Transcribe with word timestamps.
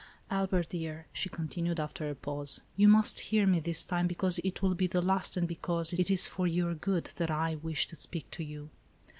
"Albert, 0.31 0.69
dear," 0.69 1.05
.she 1.13 1.29
continued, 1.29 1.79
after 1.79 2.09
a 2.09 2.15
pause, 2.15 2.61
"you 2.75 2.87
must 2.87 3.19
hear 3.19 3.45
me, 3.45 3.59
this 3.59 3.85
time, 3.85 4.07
because 4.07 4.39
it 4.43 4.63
will 4.63 4.73
be 4.73 4.87
the 4.87 4.99
last, 4.99 5.37
and 5.37 5.47
because 5.47 5.93
it 5.93 6.09
is 6.09 6.25
for 6.25 6.47
your 6.47 6.73
good, 6.73 7.11
that 7.17 7.29
I 7.29 7.53
wish 7.57 7.85
to 7.89 7.95
speak 7.95 8.31
to 8.31 8.43
you. 8.43 8.71